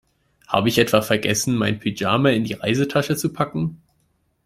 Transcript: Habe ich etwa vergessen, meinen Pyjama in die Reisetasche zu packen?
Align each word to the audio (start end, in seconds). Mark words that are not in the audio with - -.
Habe 0.47 0.67
ich 0.67 0.79
etwa 0.79 1.03
vergessen, 1.03 1.55
meinen 1.55 1.77
Pyjama 1.77 2.29
in 2.29 2.43
die 2.43 2.53
Reisetasche 2.53 3.15
zu 3.15 3.31
packen? 3.31 3.79